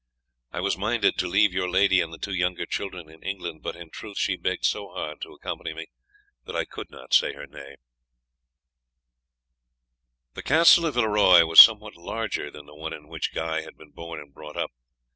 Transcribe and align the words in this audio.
I 0.51 0.61
was 0.61 0.79
minded 0.79 1.19
to 1.19 1.27
leave 1.27 1.53
your 1.53 1.69
lady 1.69 2.01
and 2.01 2.11
the 2.11 2.17
two 2.17 2.33
younger 2.33 2.65
children 2.65 3.07
in 3.07 3.21
England, 3.21 3.61
but 3.61 3.75
in 3.75 3.91
truth 3.91 4.17
she 4.17 4.35
begged 4.35 4.65
so 4.65 4.89
hard 4.91 5.21
to 5.21 5.31
accompany 5.33 5.75
me 5.75 5.85
that 6.47 6.55
I 6.55 6.65
could 6.65 6.89
not 6.89 7.13
say 7.13 7.33
her 7.33 7.45
nay." 7.45 7.75
The 10.33 10.41
Castle 10.41 10.87
of 10.87 10.95
Villeroy 10.95 11.43
was 11.45 11.61
somewhat 11.61 11.95
larger 11.95 12.49
than 12.49 12.65
the 12.65 12.73
one 12.73 12.93
in 12.93 13.09
which 13.09 13.31
Guy 13.31 13.61
had 13.61 13.77
been 13.77 13.91
born 13.91 14.19
and 14.19 14.33
brought 14.33 14.57
up. 14.57 14.71